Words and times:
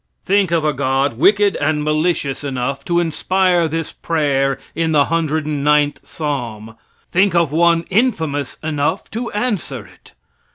Think 0.25 0.49
of 0.49 0.65
a 0.65 0.73
God 0.73 1.15
wicked 1.19 1.55
and 1.57 1.83
malicious 1.83 2.43
enough 2.43 2.83
to 2.85 2.99
inspire 2.99 3.67
this 3.67 3.91
prayer 3.91 4.57
in 4.73 4.93
the 4.93 5.05
109th 5.05 6.03
Psalm! 6.03 6.75
Think 7.11 7.35
of 7.35 7.51
one 7.51 7.85
infamous 7.91 8.57
enough 8.63 9.11
to 9.11 9.31
answer 9.33 9.85
it! 9.85 10.13